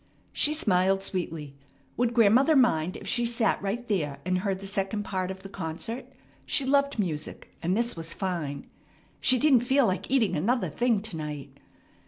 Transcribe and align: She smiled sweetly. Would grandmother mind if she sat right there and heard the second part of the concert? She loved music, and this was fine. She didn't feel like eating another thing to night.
She 0.33 0.55
smiled 0.55 1.03
sweetly. 1.03 1.55
Would 1.95 2.15
grandmother 2.15 2.55
mind 2.55 2.97
if 2.97 3.07
she 3.07 3.23
sat 3.23 3.61
right 3.61 3.87
there 3.87 4.17
and 4.25 4.39
heard 4.39 4.59
the 4.59 4.65
second 4.65 5.03
part 5.03 5.29
of 5.29 5.43
the 5.43 5.47
concert? 5.49 6.07
She 6.43 6.65
loved 6.65 6.97
music, 6.97 7.55
and 7.61 7.77
this 7.77 7.95
was 7.95 8.11
fine. 8.15 8.65
She 9.19 9.37
didn't 9.37 9.59
feel 9.61 9.85
like 9.85 10.09
eating 10.09 10.35
another 10.35 10.69
thing 10.69 11.01
to 11.01 11.17
night. 11.17 11.59